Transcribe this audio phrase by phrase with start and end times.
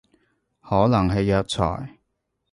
[0.63, 1.99] 可能係藥材